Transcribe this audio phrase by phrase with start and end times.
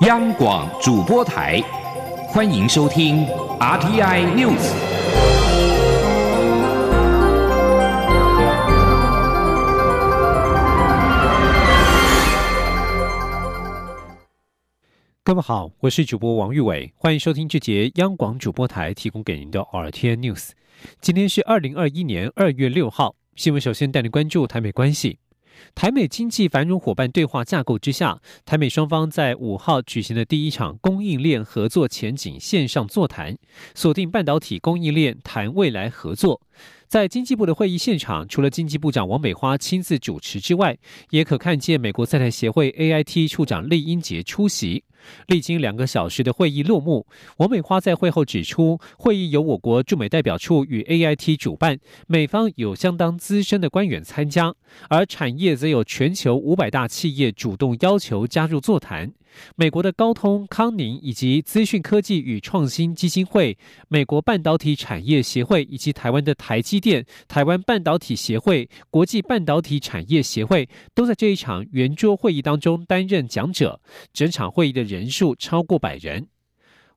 [0.00, 1.60] 央广主播台，
[2.28, 3.26] 欢迎收听
[3.58, 4.72] RTI News。
[15.22, 20.52] 各位好，我是主播王玉伟，欢迎收听这节央广主播台提供给您的 RTI News。
[21.02, 25.18] 今天是二零二一年二月六号，新闻首先带您关注台美关系。
[25.74, 33.36] 台美经济繁荣伙伴对话架构之下，台美双方在五号举行的第一场供应链合作前景线上座谈，
[33.74, 36.40] 锁定半导体供应链谈未来合作。
[36.90, 40.76] 在经济部的会议现场，除了经济部长王美花亲自主持之外，
[41.10, 44.82] 也可看见美国在台协会 AIT 处长厉英杰出席。
[45.28, 54.52] 历经两个小时的会议落幕，王美花在会后指出，会议由我国驻美代表处与 AIT 主办，美方有相当资深的官员参加，
[54.88, 59.12] 而产业则有全球五百大企业主动要求加入座谈。
[59.56, 63.56] 美国的高通、康宁以及资讯科技与创新基金会、
[63.88, 73.80] 美国半导体产业协会以及台湾的台积电、台湾半导体协会、国际半导体产业协会都在这一场圆桌会议当中担任讲者。
[74.12, 76.28] 整场会议的人数超过百人。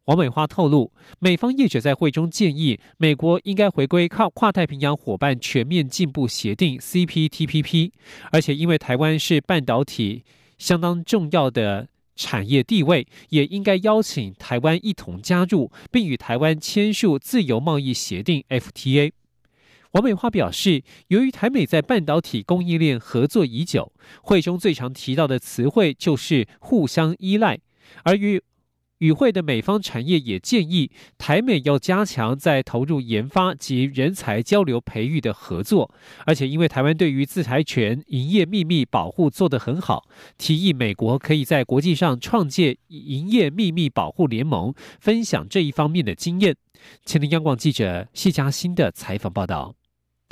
[0.06, 7.92] 王美花透露，美方业者在会中建议，美国应该回归靠跨太平洋伙伴全面进步协定 （CPTPP），
[8.32, 10.26] 而且因为台湾是半导体
[10.58, 11.88] 相当重要的。
[12.16, 19.12] 产业地位也应该邀请台湾一同加入，并与台湾签署自由贸易协定 （FTA）。
[19.92, 23.92] 王美花表示，由于台美在半导体供应链合作已久，
[24.24, 27.60] 会中最常提到的词汇就是互相依赖，
[28.04, 28.42] 而与
[29.00, 35.94] 与会的美方产业也建议台美要加强在投入研发及人才交流培育的合作，
[36.26, 46.56] 而且因为台湾对于自裁权、营业秘密保护做得很好，提议美国可以在国际上创建营业秘密保护联盟，分享这一方面的经验。
[47.06, 49.83] 前听央广记者谢嘉欣的采访报道。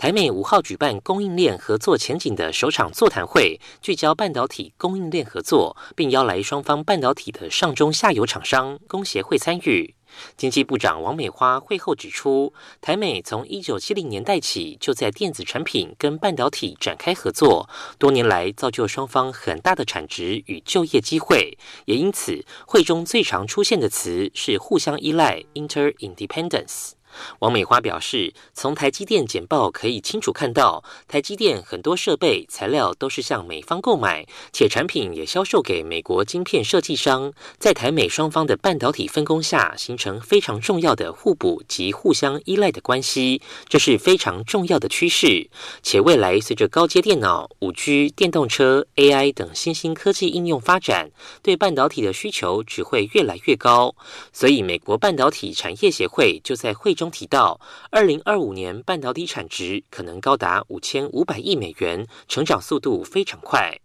[0.01, 9.93] 台美五号举办供应链合作前景的首场座谈会，聚焦半导体供应链合作，并邀来双方半导体的上中下游厂商、工协会参与。
[10.35, 12.51] 经济部长王美花会后指出，
[12.81, 17.69] 台美从一九七零年代起就在电子产品跟半导体展开合作，
[17.99, 26.93] 多年来造就双方很大的产值与就业机会，也因此会中最常出现的词是互相依赖 （interdependence）。
[27.39, 45.49] 王美花表示，从台积电简报可以清楚看到，台积电很多设备材料都是向美方购买，且产品也销售给美国晶片设计商，在台美双方的半导体分工下，形成非常重要的互补及互相依赖的关系，这是非常重要的趋势。
[45.81, 51.09] 且未来随着高阶电脑、五 G、电动车、AI 等新兴科技应用发展，
[51.41, 53.95] 对半导体的需求只会越来越高，
[54.31, 56.91] 所以美国半导体产业协会就在会。
[57.01, 63.79] 中提到，二零二五年半导体产值可能高达五千五百亿美元，成长速度非常快。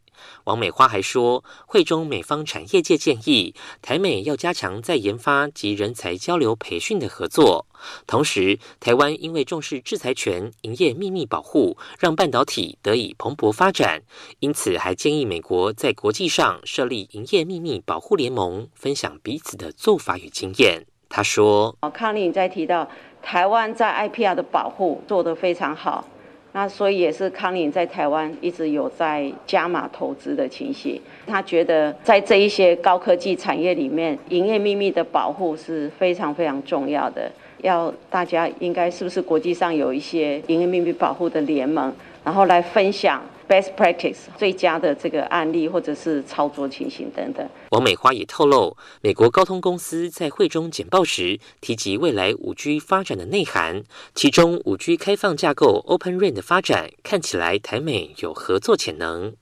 [0.45, 7.67] 王美花还说，会中美方产业界建议台美要加强在研发及人才交流培训的合作。
[8.07, 14.03] 同时，台湾因为重视制裁权、营业秘密保护，让半导体得以蓬勃发展，
[14.41, 20.87] 因此还建议美国在国际上设立营业秘密保护联盟，分享彼此的做法与经验。
[21.09, 22.87] 他说：“哦，康宁在提到
[23.23, 26.05] 台湾在 IPR 的保护做得非常好，
[26.53, 31.01] 那所以也是康宁在台湾一直有在加码投资的情形。
[31.27, 37.31] 他觉得在这一些高科技产业里面，营业秘密的保护是非常非常重要的。
[37.63, 47.49] 要大家应该是不是国际上有一些营业秘密保护的联盟，然后来分享。” best practice 最佳的这个案例或者是操作情形等等。
[47.71, 53.83] 王美花也透露，美国高通公司在会中简报时提及未来五 G 发展的内涵，
[54.15, 59.35] 其中五 G 开放架构 Open RAN 的发展看起来台美有合作潜能。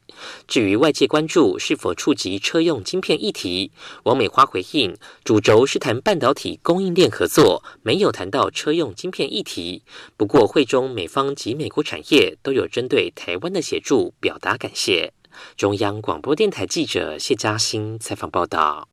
[0.47, 3.73] 至于外界关注是否触及车用晶片议题，
[4.05, 9.83] 王美花回应，主轴是谈半导体供应链合作，没有谈到车用晶片议题。
[10.17, 15.13] 不过会中美方及美国产业都有针对台湾的协助表达感谢。
[15.57, 18.89] 中央广播电台记者谢嘉欣采访报道。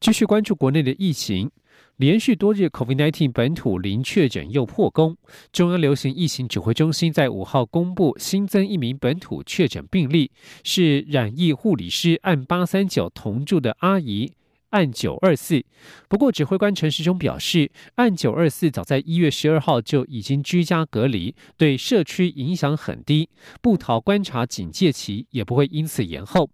[0.00, 1.50] 继续关注国内的疫情。
[1.96, 5.18] 连续多日，COVID-19 本土零确诊又破功。
[5.52, 10.30] 中央流行疫情指挥中心在五号公布新增一名本土确诊病例，
[10.64, 14.32] 是染疫护理师按八三九同住的阿姨
[14.70, 15.64] 按九二四。
[16.08, 23.28] 不过，指挥官陈时中表示，按九二四早在一月十二号就已经居家隔离，对社区影响很低，
[23.60, 26.50] 不逃观察警戒期也不会因此延后。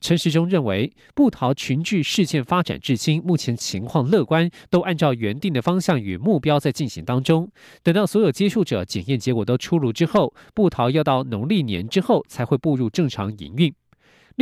[0.00, 7.50] 陈时中认为，布桃群聚事件发展至今，目前情况乐观，都按照原定的方向与目标在进行当中。
[7.82, 13.72] 等到所有接触者检验结果都出炉之后，布桃要到农历年之后才会步入正常营运。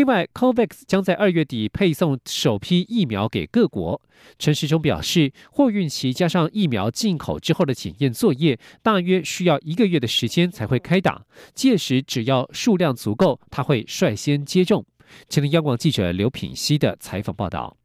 [0.00, 4.00] 另外，COVAX 将在二月底配送首批疫苗给各国。
[4.38, 11.26] 陈时中表示，货运期加上疫苗进口之后的检验作业，大约需要一个月的时间才会开打。
[11.54, 14.86] 届时只要数量足够，他会率先接种。
[15.28, 17.76] 前天央广记者刘品熙的采访报道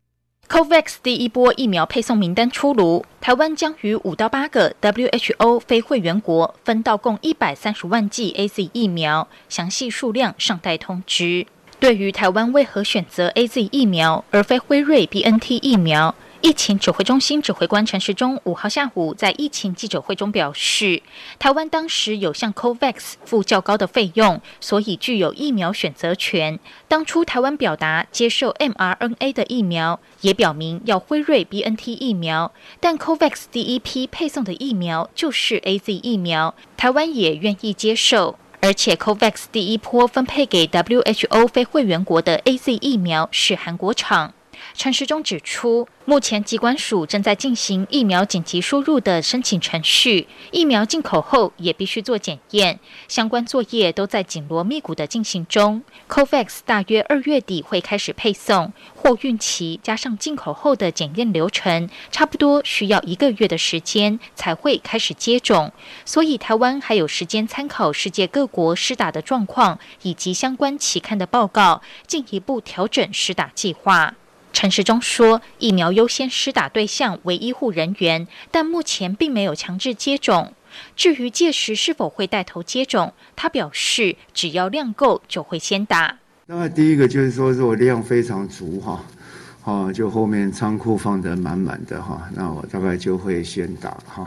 [0.48, 11.46] ：COVAX 第一波疫苗配送名单出炉，台湾将与五到八个 WHO 非会员国分到共一百三十万剂 AZ 疫苗，详细数量尚待通知。
[11.86, 16.16] 对于台湾为何选择 AZ 疫苗而非辉瑞 BNT 疫苗？
[16.42, 21.04] 疫情指挥中心指挥官陈时中五号下午在疫情记者会中表示，
[21.38, 26.60] 台湾当时有向 COVAX 付较高的费用，所以具有疫苗选择权。
[26.88, 38.40] 当初台湾表达接受 mRNA 的疫苗，也表明要辉瑞 BNT 疫苗，但 COVAX 第一批配送的疫苗就是 AZ 疫苗，台湾也愿意接受。
[38.66, 44.34] 而且 COVAX 第一波分配给 WHO 非会员国的 AZ 疫苗是韩国厂。
[44.74, 55.84] 陈时中指出，目前机关署正在进行疫苗紧急输入的申请程序，疫苗进口后也必须做检验，相关作业都在紧锣密鼓的进行中。
[56.10, 65.72] COVAX 大约二月底会开始配送，货运期加上进口后的检验流程，差不多需要一个月的时间才会开始接种，
[66.06, 74.14] 所以台湾还有时间参考世界各国施打的状况以及相关期刊的报告，进一步调整施打计划。
[74.56, 80.54] 陈时中说，疫苗优先施打对象为医护人员，但目前并没有强制接种。
[80.96, 86.20] 至于届时是否会带头接种，他表示只要量够就会先打。
[86.46, 89.04] 那第一个就是说，如果量非常足哈，
[89.66, 94.26] 哦，就后面仓库放得满满的哈，那我大概就会先打哈。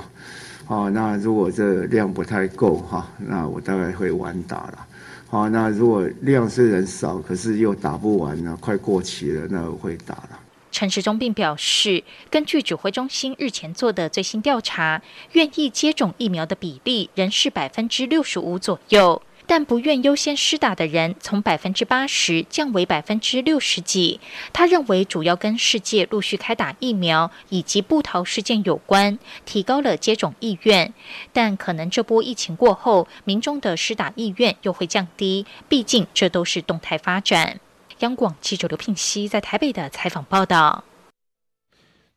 [0.66, 4.86] 哦，那如果这量不太够哈，那我大概会晚打了。
[5.30, 10.40] 好，那如果量虽然少，可是又打不完呢，快过期了，那我会打了。
[10.70, 15.02] 陈时中并表示，根据指挥中心日前做的最新调查，
[15.32, 19.20] 愿意接种疫苗的比例仍是百分之六十五左右。
[19.48, 24.20] 但不愿优先施打的人从百分之八十降为百分之六十几。
[24.52, 30.92] 他认为主要跟世界陆续开打疫苗以及布逃事件有关，提高了接种意愿。
[31.32, 35.46] 但可能这波疫情过后，民众的施打意愿又会降低。
[35.66, 37.58] 毕竟这都是动态发展。
[38.00, 40.84] 央广记者刘聘熙在台北的采访报道。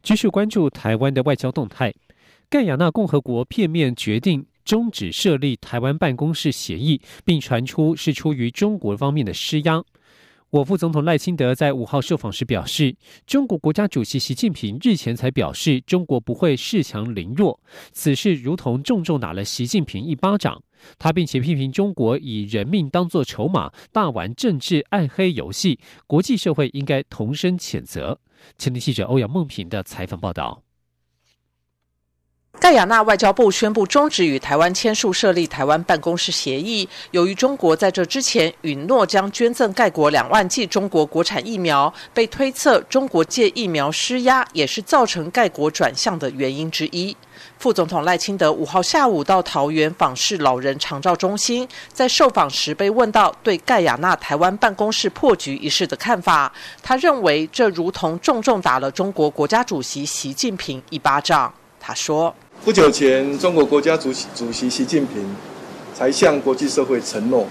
[0.03, 1.93] 继续关注台湾的外交动态，
[2.49, 4.45] 盖亚纳共和国片面决定。
[4.63, 9.83] 终止设立台湾办公室协议，并传出是出于中国方面的施压。
[10.51, 12.93] 我副总统赖清德在五号受访时表示，
[13.25, 17.57] 中国国家主席习近平日前才表示，中国不会恃强凌弱，
[17.93, 20.61] 此事如同重重打了习近平一巴掌。
[20.99, 28.19] 他并且批评中国以人命当作筹码，大玩政治暗黑游戏，国际社会应该同声谴责。
[28.57, 30.63] 前天记者欧阳梦平的采访报道。
[32.61, 36.87] 盖亚纳外交部宣布终止与台湾签署设立台湾办公室协议。
[37.09, 47.17] 由于中国在这之前允诺将捐赠盖国两万剂中国国产疫苗，被推测中国借疫苗施压，也是造成盖国转向的原因之一。
[47.57, 61.51] 副总统赖清德五号下午到桃园访视老人长照中心，在受访时被问到对盖亚纳台湾办公室破局一事的看法，他认为这如同重重打了中国国家主席习近平一巴掌。
[61.79, 62.31] 他说。
[62.63, 65.17] 不久前，中国国家主席主席习近平
[65.95, 67.47] 才向国际社会承诺，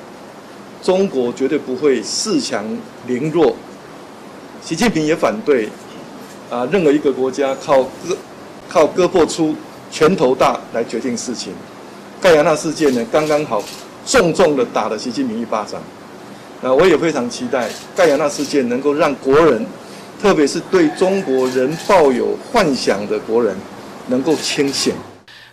[0.85, 2.65] 中国绝对不会恃强
[3.09, 3.57] 凌弱。
[4.63, 5.69] 习近平也反对
[6.49, 8.17] 啊，任何一个国家靠割
[8.69, 9.53] 靠割破出
[9.91, 11.53] 拳头大来决定事情。
[12.21, 13.61] 盖亚纳事件呢，刚刚好
[14.07, 15.83] 重重的打了习近平一巴掌。
[16.61, 19.67] 那我也非常期待盖亚纳事件能够让国人，
[20.23, 23.57] 特别是对中国人抱有幻想的国人。
[24.11, 24.93] 能够清醒。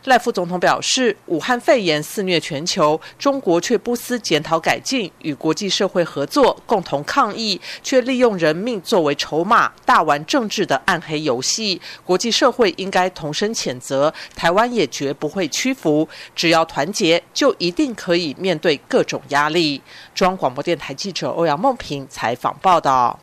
[0.03, 11.81] 赖副总统表示，武汉肺炎肆虐全球，中国却不思检讨改进，与国际社会合作，共同抗疫，却利用人命作为筹码，大玩政治的暗黑游戏。
[12.05, 16.07] 国际社会应该同声谴责，台湾也绝不会屈服。
[16.33, 19.81] 只要团结，就一定可以面对各种压力。
[20.15, 23.19] 中央广播电台记者欧阳梦平采访报道。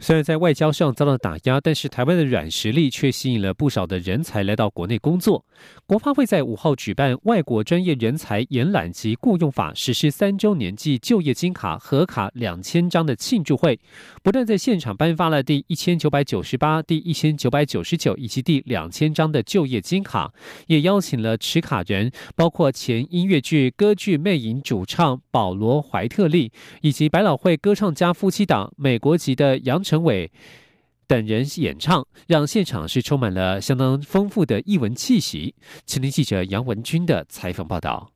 [0.00, 5.44] 虽然在外交上遭到打压，但是台湾的软实力却吸引了不少的人才来到国内工作。
[5.86, 13.80] 国发会在五号举办外国专业人才延揽及雇用法实施三周年暨就业金卡合卡两千张的庆祝会，
[14.22, 20.32] 不但在现场颁发了第一千九百九十八、第一千九百九十九以及第两千张的就业金卡，
[20.68, 26.52] 也邀请了持卡人，包括前音乐剧歌剧魅影主唱保罗怀特利，
[26.82, 29.82] 以及百老汇歌唱家夫妻档美国籍的杨。
[29.88, 30.30] 陈伟
[31.06, 35.54] 等人演唱，让现场是充满了相当丰富的艺文气息。
[35.86, 38.12] 青年记者杨文军的采访报道。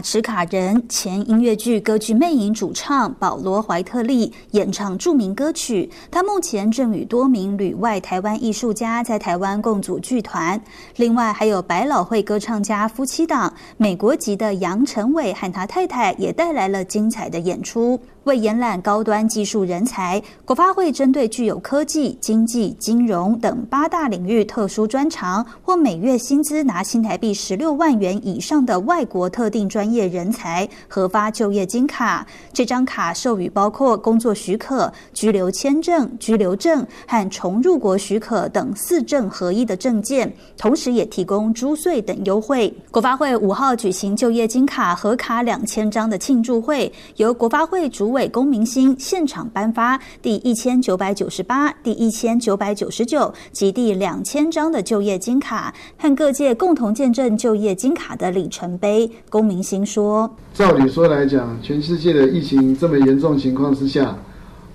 [0.00, 5.90] 持卡人前音乐剧歌剧魅影主唱保罗怀特利演唱著名歌曲。
[6.10, 10.60] 他目前正与多名旅外台湾艺术家在台湾共组剧团。
[10.96, 18.00] 另外还有百老汇歌唱家夫妻档美国籍的杨成伟和他太太也带来了精彩的演出。
[18.24, 32.26] 为延揽高端技术人才，国发会针对具有科技、经济、金融等八大领域特殊专长或每月薪资拿新台币十六万元以上的外国特定专业人才，核发就业金卡。
[32.52, 42.70] 这张卡授予包括工作许可、居留签证、居留证和重入国许可等四证合一的证件，同时也提供租税等优惠。
[42.90, 48.09] 国发会五号举行就业金卡核卡两千张的庆祝会，由国发会主。
[48.10, 59.10] 委龚明星现场颁发第一千九百九十八、第一千九百九十九及第两千张的就业金卡，和各界共同见证就业金卡的里程碑。
[59.28, 64.16] 龚明星说：“照理说来讲，全世界的疫情这么严重情况之下，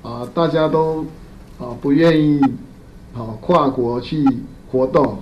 [0.01, 1.06] 啊，大家都
[1.60, 2.39] 啊不愿意
[3.13, 4.25] 啊跨国去
[4.72, 5.18] 活动，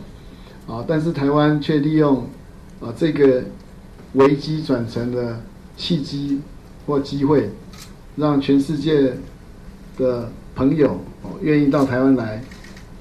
[0.67, 2.17] 啊，但是台湾却利用
[2.79, 3.43] 啊这个
[4.13, 5.39] 危机转成了
[5.75, 6.39] 契机
[6.85, 7.49] 或机会。”
[8.15, 9.13] 让全世界
[9.97, 10.99] 的朋友
[11.41, 12.43] 愿意到台湾来，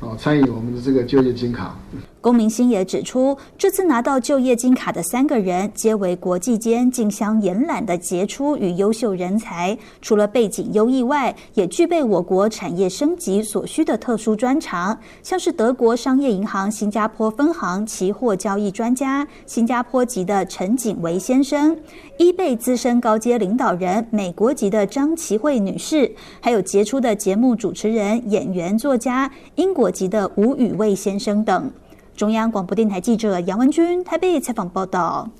[0.00, 1.76] 哦，参与我们的这个就业金卡。
[2.20, 9.76] 龚明星也指出，这次拿到就业金卡的三个人，皆为国际间竞相延揽的杰出与优秀人才。
[10.00, 21.76] 除了背景优异外，也具备我国产业升级所需的特殊专长，像是德国商业银行新加坡分行期货交易专家、新加坡籍的陈景维先生，
[22.18, 26.08] 伊贝资深高阶领导人美国籍的张琪慧女士，
[26.40, 31.68] 还有杰出的节目主持人、演员、作家英国籍的吴宇卫先生等。
[32.16, 35.30] 中央广播电台记者杨文君台北采访报道。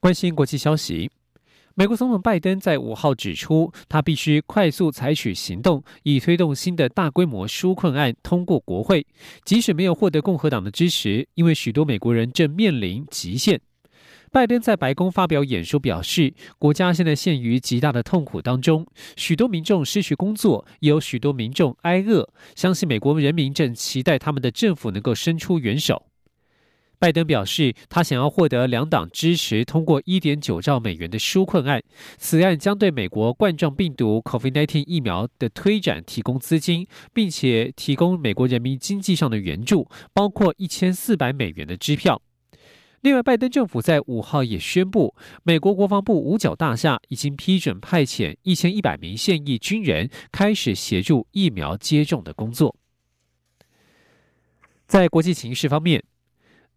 [0.00, 1.10] 关心国际消息，
[1.74, 9.06] 美国总统拜登在五号指出，他必须快速采取行动，以推动新的大规模纾困案通过国会，
[9.44, 13.60] 即使没有获得共和党的支持，因为许多美国人正面临极限。
[14.32, 22.26] 拜登在白宫发表演说，表示国家现在陷于极大的痛苦当中，许多民众失去工作，也有许多民众挨饿。
[22.56, 26.06] 相信美国人民正期待他们的政府能够伸出援手。
[26.98, 31.82] 拜登表示，他想要获得两党支持，通过一点九兆美元的纾困案。
[32.16, 42.22] 此案将对美国冠状病毒 （COVID-19） 疫苗的推展提供资金，并且提供美国人民经济上的援助，包括一千四百美元的支票。
[43.02, 52.76] 另外，拜登政府在五号也宣布，美国国防部五角大厦已经批准派遣一千一百名现役军人开始协助疫苗接种的工作。
[54.86, 56.04] 在国际形势方面，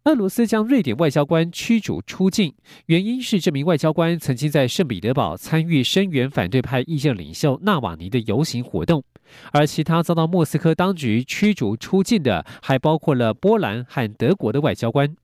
[0.02, 2.52] 俄罗斯将瑞典外交官驱逐出境，
[2.86, 9.04] 原因是这名外交官曾经在圣彼得堡参与声援反对派意见领袖纳瓦尼的游行活动，
[9.52, 15.14] 而其他遭到莫斯科当局驱逐出境的，还包括了波兰和德国的外交官。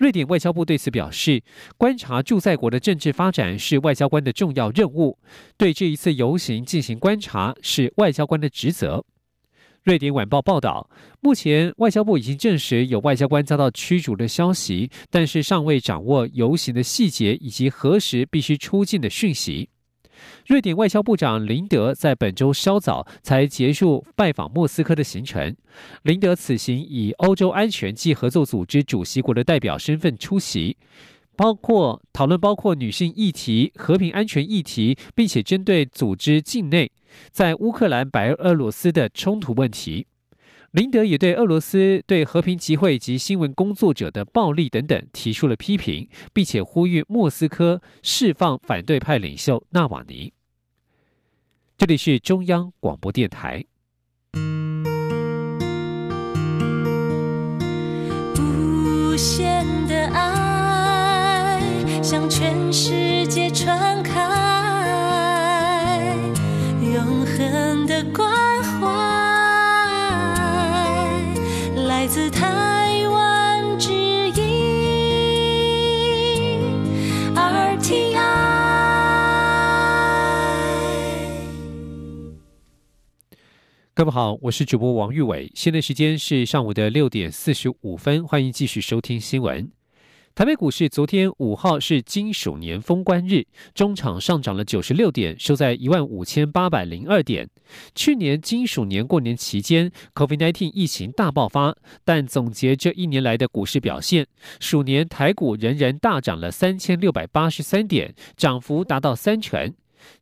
[0.00, 1.42] 瑞典外交部对此表示，
[1.76, 5.18] 观察驻在国的政治发展是外交官的重要任务，
[5.58, 9.04] 对这一次游行进行观察是外交官的职责。
[9.82, 10.88] 瑞典晚报报道，
[11.20, 19.68] 目前外交部已经证实有外交官遭到驱逐的消息，但是尚未掌握游行的细节以及何时必须出境的讯息。
[20.46, 25.54] 瑞典外交部长林德在本周稍早才结束拜访莫斯科的行程。
[26.02, 30.76] 林德此行以欧洲安全暨合作组织主席国的代表身份出席，
[31.36, 36.90] 包括讨论包括女性议题、和平安全议题，并且针对组织境内
[37.30, 40.06] 在乌克兰、白俄罗斯的冲突问题。
[40.72, 50.32] 林德也对俄罗斯对和平集会及新闻工作者的暴力等等提出了批评，并且呼吁莫斯科释放反对派领袖纳瓦尼。
[51.76, 53.64] 这里是中央广播电台。
[58.38, 61.60] 无限的爱
[62.00, 63.19] 向全世界
[84.00, 89.70] 各位好，我是主播王玉伟，现在时间是上午的六点四十五分，欢迎继续收听新闻。
[90.34, 97.46] 台北股市昨天五号是金属年封关日，中场上涨了九十六点，收在一万五千八百零二点。
[97.94, 104.26] 去年金属年过年期间，COVID-19 疫情大爆发，但总结这一年来的股市表现，
[104.60, 109.74] 鼠年台股仍然大涨了三千六百八十三点，涨幅达到三成。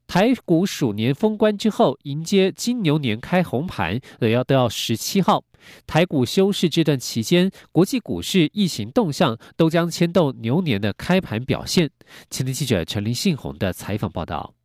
[0.07, 5.45] 台股鼠年封关之后，迎接金牛年开红盘，也要都要十七号。
[5.87, 11.91] 台股休市这段期间，国际股市疫情动向都将牵动牛年的开盘表现。
[12.31, 14.58] 前天记者陈林信宏的采访报道。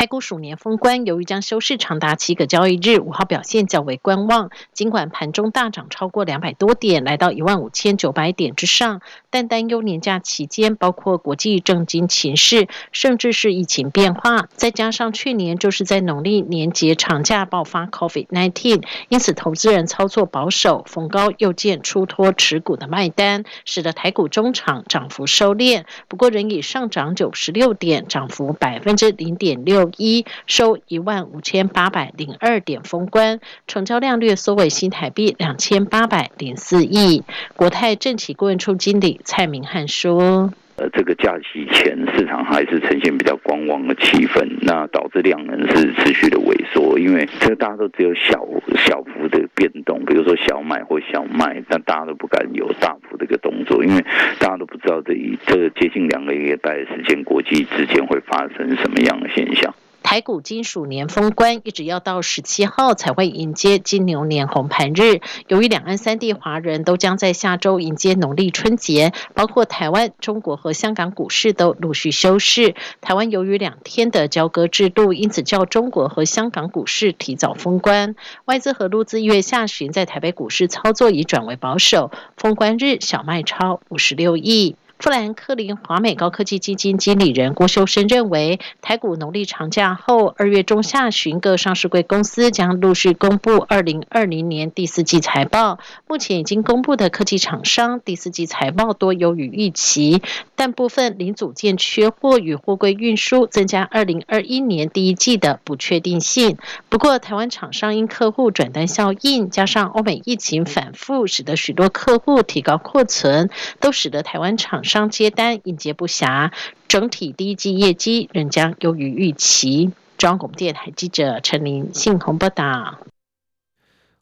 [0.00, 4.48] 台股鼠年封关，由于将休市长达七个交易日，五号表现较为观望。
[4.72, 25.84] 尽管盘中大涨超过两百多点，来到一万五千九百点之上，但担忧年假期间，包括国际政经情势，甚至是疫情变化，再加上去年就是在农历年节长假爆发 COVID-19，因此投资人操作保守，逢高又见出脱持股的卖单，使得台股中场涨幅收敛。
[26.08, 29.89] 不过仍以上涨九十六点，涨幅百分之零点六。
[29.96, 37.24] 一收一万五千八百零二点封关，成交量略缩为新台币两千八百零四亿。
[37.56, 40.52] 国泰政企顾问处经理蔡明汉说：“，
[40.92, 46.98] 这个假期前市场还是呈现比较观望的气氛，那导致量能是持续的萎缩。
[46.98, 54.04] 因为这个大家都只有小小幅的变动，比如说小买或小卖，但大家都不敢有大幅的一个动作，因为
[54.38, 65.20] 大家都不知道这一这接近两个礼拜的时间，国际之间会发生什么样的现象。”台股金属年封关，一直要到十七号才会迎接金牛年红盘日。
[65.46, 72.74] 由于两岸三地华人都将在下周迎接农历春节，包括台湾、中国和香港股市都陆续休市。
[73.00, 78.16] 台湾由于两天的交割制度，因此较中国和香港股市提早封关。
[78.46, 84.74] 外资和陆资一月下旬在台北股市操作已转为保守，封关日小卖超五十六亿。
[85.00, 95.78] 富兰克林华美高科技基金经理人郭修生认为，台股农历长假后，二月中下旬各上市柜公司将陆续公布二零二零年第四季财报。
[96.06, 100.20] 目前已经公布的科技厂商第四季财报多优于预期，
[100.54, 106.58] 但部分零组件缺货与货柜运输增加二零二一年第一季的不确定性。
[106.90, 113.48] 不过，台湾厂商因客户转单效应，加上欧美疫情反复，使得许多客户提高库存，
[113.80, 114.84] 都使得台湾厂。
[114.90, 116.50] 商接单应接不暇，
[116.88, 119.92] 整体第一季业绩仍将优于预期。
[120.18, 122.98] 中央广播电台记者陈琳信鸿报道。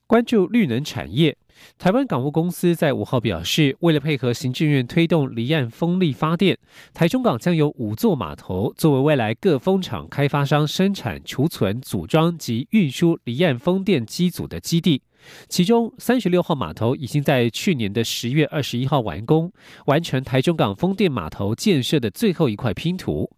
[0.07, 1.39] 关注绿能产业，
[1.79, 6.59] 台湾港务公司在五号表示，为了配合行政院推动离岸风力发电，
[6.93, 15.01] 台中港将有五座码头作为未来各风场开发商生产、储存、组装及运输离岸风电机组的基地。
[15.49, 19.53] 其中，三十六号码头已经在去年的十月二十一号完工，
[19.87, 23.31] 完成台中港风电码头建设的最后一块拼图。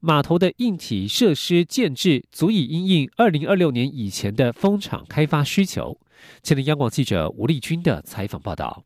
[0.00, 5.98] 码头的硬体设施建制足以应应二零二六年以前的风场开发需求。
[6.42, 8.84] 前的央广记者吴丽君的采访报道。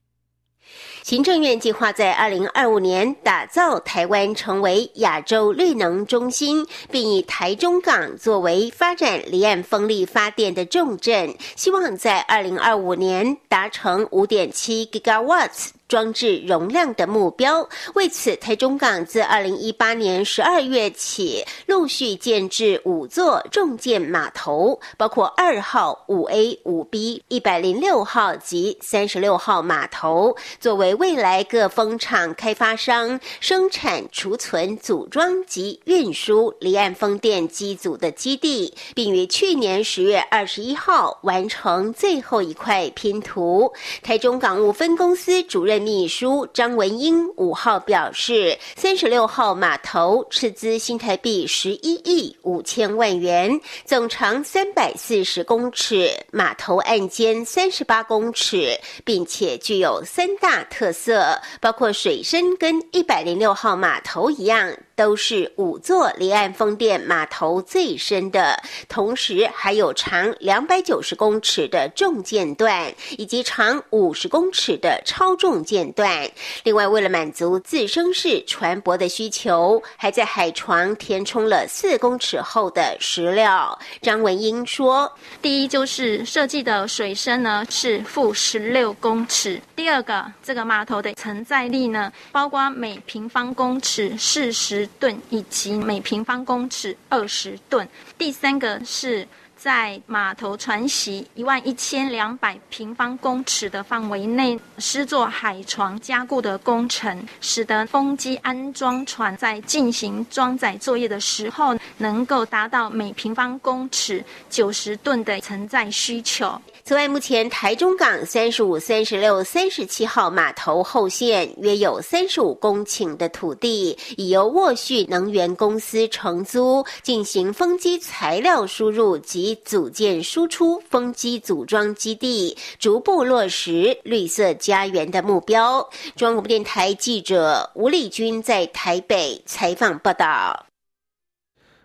[1.03, 15.78] 行政院计划在二零二五年打造台湾成为亚洲绿能中心，并以台中港作为发展离岸风力发电的重镇，希望在二零二五年达成五点七 gigawatts。
[15.89, 17.67] 装置容量的目标。
[17.95, 43.73] 为此，台中港自二零一八年十二月起，陆续建制五座重建码头，包括二号、五 A、五 B、一百零六号及三十六号码头，作为未来各风场开发商生产、储存、组装及运输离岸风电机组的基地，并于去年十月二十一号完成最后一块拼图。
[44.03, 45.78] 台中港务分公司主任。
[45.79, 64.73] 秘书张文英五号表示，三十六号码头斥资新台币十一亿五千万元，总长三百四十公尺，码头岸间三十八公尺，并且具有三大特色，包括水深跟一百零六号码头一样。
[64.99, 76.29] 都是五座离岸风电码头最深的，同时还有长两百九十公尺的重舰段，以及长五十公尺的超重舰段。
[76.65, 83.79] 另外，为了满足自升式船舶的需求，还在海床填充了四公尺厚的石料。
[84.03, 85.09] 张文英说
[85.41, 97.89] ：“第一就是设计的水深呢是负十六公尺，第二个这个码头的承载力呢，包括每平方公尺四十。”吨以及每平方公尺二十吨。
[98.17, 99.27] 第三个是
[99.59, 116.61] 在码头船席一万一千两百平方公尺的范围内施作海床加固的工程，使得风机安装船在进行装载作业的时候，能够达到每平方公尺九十吨的承载需求。
[116.85, 135.89] 此外，目前台中港三十五、三十六、三十七号码头后线约有三十五公顷的土地，已由沃旭能源公司承租，进行风机材料输入及组建输出风机组装基地，逐步落实绿色家园的目标。
[136.17, 140.67] 中央电台记者吴丽君在台北采访报道。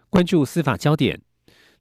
[0.10, 1.22] 关注司法焦点。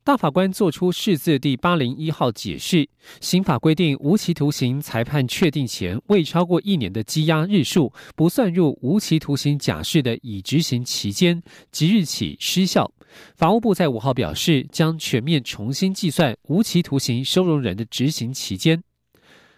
[0.04, 2.88] 大法官作出释字第八零一号解释，
[3.20, 11.40] 刑法规定，无期徒刑裁判确定前未超过一年的羁押日数，不算入无期徒刑假释的已执行期间，
[11.70, 12.90] 即日起失效。
[13.36, 18.82] 法务部在五号表示，将全面重新计算无期徒刑收容人的执行期间。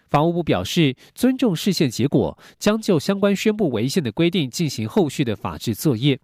[0.09, 6.19] 法务部表示，尊重释宪结果，将就相关宣布违宪的规定进行后续的法制作业。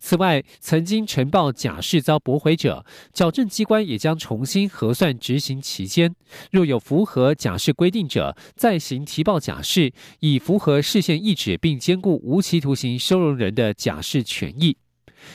[0.00, 6.14] 此外，曾经呈报假释遭驳回者，矫正机关也将重新核算执行期间。
[6.50, 14.76] 若有符合假释规定者，再行提报假释，以符合视线意志并兼顾无期徒刑收容人的假释权益。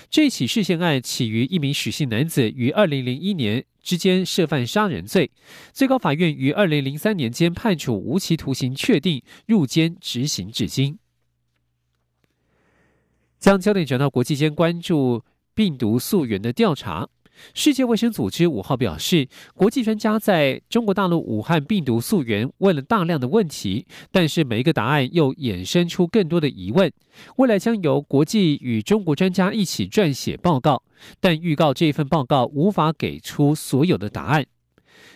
[0.09, 5.31] 这起事件案起于一名许姓男子于二零零一年之间涉犯杀人罪，
[5.71, 10.99] 最高法院于二零零三年间判处无期徒刑确定，入监执行至今。
[13.39, 17.09] 将焦点转到国际间关注病毒溯源的调查。
[17.53, 26.91] 世界卫生组织五号表示，国际专家在中国大陆武汉病毒溯源问了大量的问题，但是每一个答案又衍生出更多的疑问。
[27.37, 30.83] 未来将由国际与中国专家一起撰写报告，
[31.19, 34.45] 但预告这一份报告无法给出所有的答案。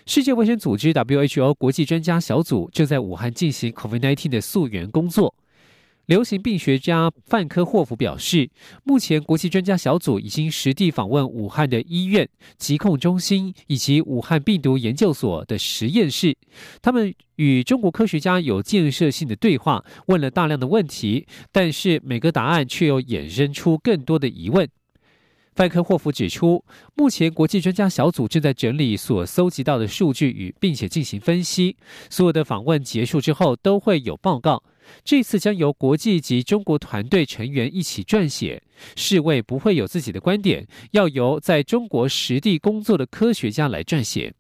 [0.06, 5.36] 世界卫生组织 WHO 国际专家小组正在武汉进行 COVID-19 的溯源工作。
[6.08, 8.50] 流行病学家范科霍夫表示，
[8.86, 16.38] 目前国际专家小组已经实地访问武汉的医院、疾控中心以及武汉病毒研究所的实验室。
[16.82, 24.66] 他们与中国科学家有建设性的对话，问了大量的问题，但是每个答案却又衍生出更多的疑问。
[25.58, 26.64] 范科霍夫指出，
[26.96, 31.76] 目前国际专家小组正在整理所搜集到的数据与并且进行分析。
[32.10, 34.64] 所有的访问结束之后，都会有报告。
[35.04, 38.62] 这次将由国际及中国团队成员一起撰写，
[38.96, 44.34] 世卫不会有自己的观点，要由在中国实地工作的科学家来撰写。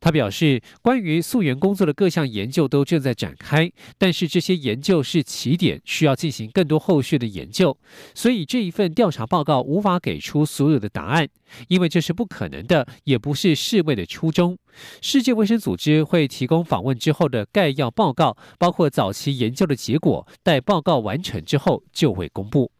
[0.00, 7.76] 他表示，关于溯源工作的各项研究都正在展开，但是这些研究是起点，需要进行更多后续的研究，
[8.14, 11.28] 所以这一份调查报告无法给出所有的答案，
[11.68, 14.56] 因为这是不可能的，也不是世卫的初衷。
[15.00, 22.70] 世界卫生组织会提供访问之后的概要报告，包括早期研究的结果，待报告完成之后就会公布。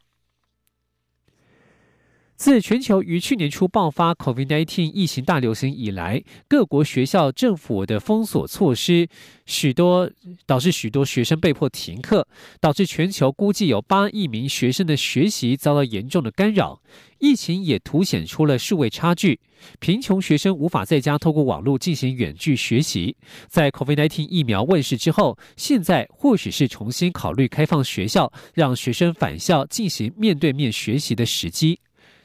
[2.39, 9.09] 自全球于去年初爆发 COVID-19 疫情大流行以来，各国学校政府的封锁措施，
[9.45, 10.09] 许多
[10.47, 12.29] 导致许多学生被迫停课，
[12.61, 16.81] 导致全球估计有八亿名学生的学习遭到严重的干扰。
[17.19, 19.41] 疫情也凸显出了数位差距，
[19.81, 23.17] 贫穷学生无法在家透过网络进行远距学习。
[23.49, 31.81] 在 COVID-19 疫苗问世之后，现在或许是重新考虑开放学校，让学生返校进行面对面学习的时机。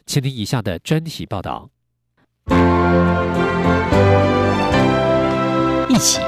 [0.05, 1.69] 请听以下的专题报道。
[5.89, 6.19] 一起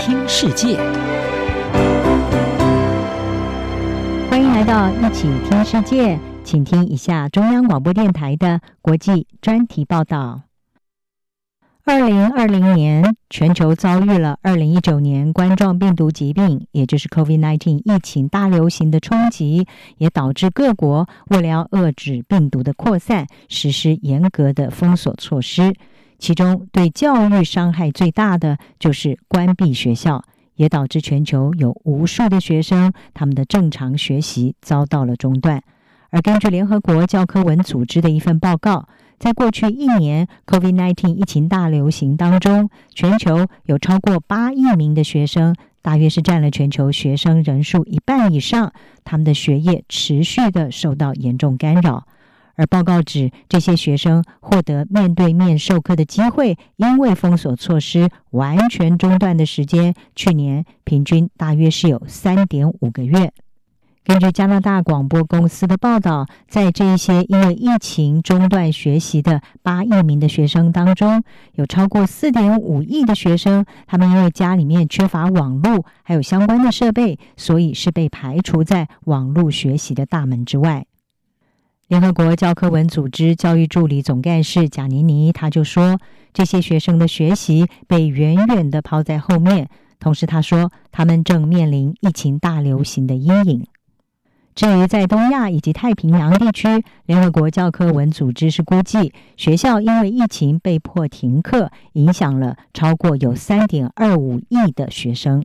[0.00, 0.76] 听世界，
[4.30, 10.47] 欢迎来到一起听世界，请听一下中央广播电台的国际专题报道。
[11.88, 25.72] 二零二零年，全球遭遇了二零一九年冠状病毒疾病，也就是 COVID-19 疫情大流行的冲击，也导致各国为了要遏制病毒的扩散，实施严格的封锁措施。
[26.18, 30.22] 其中，对教育伤害最大的就是关闭学校，
[30.56, 35.62] 也导致全球有无数的学生他们的正常学习遭到了中断。
[36.10, 38.86] 而根据联合国教科文组织的一份报告。
[39.18, 48.72] 在过去一年，COVID-19 疫情大流行当中，全球有超过八亿名的学生，大约是占了全球学生人数一半以上，
[49.04, 52.06] 他们的学业持续的受到严重干扰。
[52.54, 63.32] 而报告指，这些学生获得面对面授课的机会，因为封锁措施完全中断的时间，去年平均大约是有三点五个月。
[64.04, 71.22] 根据加拿大广播公司的报道，在这一些因为疫情中断学习的八亿名的学生当中，
[71.56, 80.86] 有超过四点五亿的学生，他们因为家里面缺乏网络还有相关的设备，所以是被排除在网络学习的大门之外。
[81.88, 85.98] 联合国教科文组织教育助理总干事贾尼尼他就说，
[86.32, 89.68] 这些学生的学习被远远的抛在后面，
[90.00, 93.66] 同时他说，他们正面临疫情大流行的阴影。
[94.58, 96.66] 至于在东亚以及太平洋地区，
[97.06, 105.44] 联合国教科文组织是估计学校因为疫情被迫停课，影响了超过有三点二五亿的学生。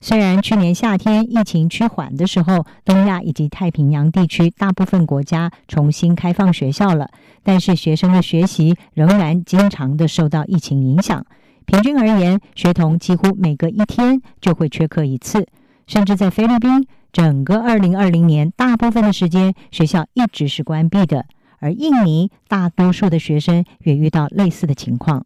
[0.00, 7.10] 虽然去年夏天疫情趋缓的时候，东亚以及太平洋地区大部分国家重新开放学校了，
[7.42, 11.26] 但是学生的学习仍然经常的受到疫情影响。
[11.66, 15.46] 平均而言，学童几乎每隔一天就会缺课一次，
[15.86, 16.86] 甚至在菲律宾。
[17.14, 21.26] 整个二零二零年，大部分的时间学校一直是关闭的，
[21.60, 25.24] 而印尼大多数的学生也遇到类似的情况。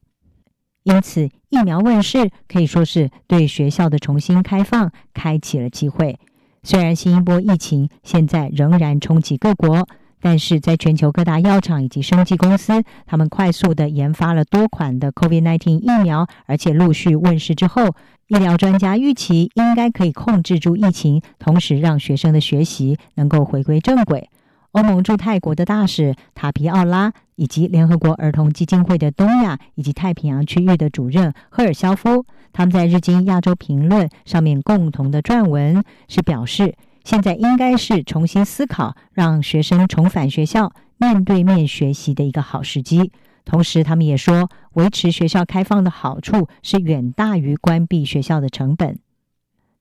[0.83, 6.19] 因此，疫苗问世可以说是对学校的重新开放开启了机会。
[6.63, 9.89] 虽然新一波疫情现在仍然冲击各国，
[10.21, 17.95] 但是在全球各大药厂以及生技公司，他们快速的研发了多款的 COVID-19 疫苗，而且陆续问世之后。
[18.29, 24.29] 医疗专家预期应该可以控制住疫情，同时让学生的学习能够回归正轨。
[24.73, 36.75] 欧盟驻泰国的大使塔皮奥拉，以及联合国儿童基金会的东亚以及太平洋区域的主任赫尔肖夫，他们在日经亚洲评论上面共同的撰文是表示，
[37.09, 43.13] 现在应该是重新思考让学生重返学校面对面学习的一个好时机。
[43.47, 48.99] 同时，他们也说，维持学校开放的好处是远大于关闭学校的成本。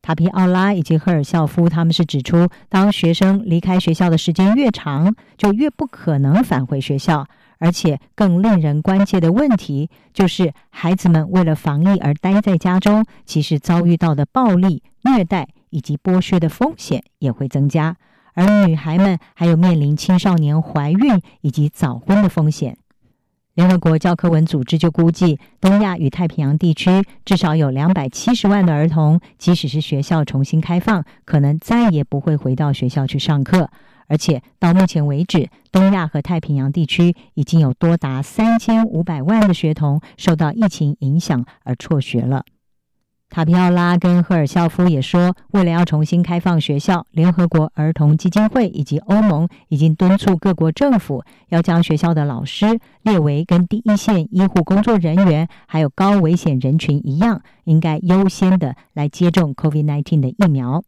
[0.01, 7.27] 塔皮奥拉以及赫尔肖夫他们是指出，当学生离开学校的时间越长，就越不可能返回学校。
[7.57, 17.95] 而且，更令人关切的问题就是，孩子们为了防疫而待在家中，其实遭遇到的暴力、虐待以及剥削的风险也会增加。
[18.33, 22.77] 而女孩们还有面临青少年怀孕以及早婚的风险。
[23.55, 33.71] 联合国教科文组织就估计，东亚与太平洋地区至少有两百七十万的儿童，即使是学校重新开放，可能再也不会回到学校去上课。
[34.05, 42.45] 而且到目前为止，东亚和太平洋地区已经有多达三千五百万的学童受到疫情影响而辍学了。
[43.29, 60.83] 塔皮奥拉跟赫尔肖夫也说，为了要重新开放学校，联合国儿童基金会以及欧盟已经敦促各国政府要将学校的老师列为跟第一线医护工作人员还有高危险人群一样，应该优先的来接种 COVID-19 的疫苗。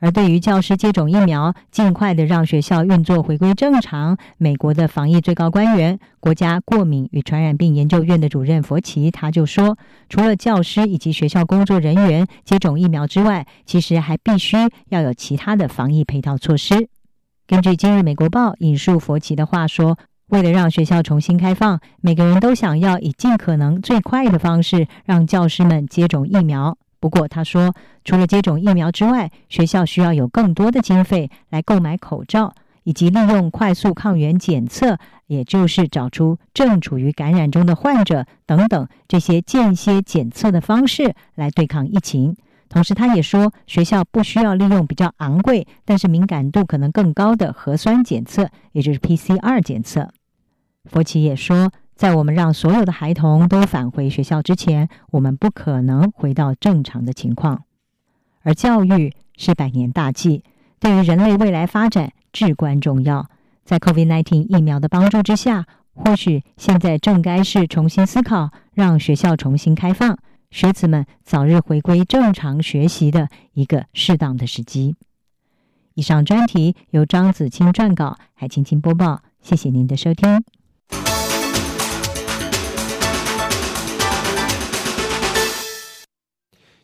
[0.00, 9.76] 而对于教师接种疫苗，尽快的让学校运作回归正常，美国的防疫最高官员、国家过敏与传染病研究院的主任佛奇他就说，
[10.08, 14.56] 除了教师以及学校工作人员接种疫苗之外，其实还必须
[14.88, 16.88] 要有其他的防疫配套措施。
[17.46, 26.76] 根据今日美国报引述佛奇的话说，为了让学校重新开放，每个人都想要以尽可能最快的方式让教师们接种疫苗。
[27.00, 27.72] 不过，他说，
[28.04, 42.34] 除了接种疫苗之外，学校需要有更多的经费来购买口罩，以及利用快速抗原检测，也就是找出正处于感染中的患者等等这些间歇检测的方式来对抗疫情。
[42.68, 50.08] 同时，他也说，学校不需要利用比较昂贵但是敏感度可能更高的核酸检测，也就是 PCR 检测。
[50.84, 51.70] 佛奇也说。
[51.98, 57.64] 在我们让所有的孩童都返回学校之前，我们不可能回到正常的情况。
[58.42, 60.44] 而教育是百年大计，
[60.78, 63.28] 对于人类未来发展至关重要。
[63.64, 70.16] 在 COVID-19 疫苗的帮助之下，或许现在正该是重新思考，让学校重新开放，
[70.52, 74.94] 学子们早日回归正常学习的一个适当的时机。
[75.94, 79.20] 以上专题由张子清撰稿，海青青播报。
[79.42, 80.44] 谢谢您的收听。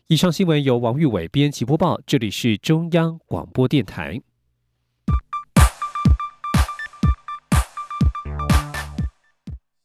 [0.08, 4.20] 以上新闻由王玉伟编辑播报，这里是中央广播电台。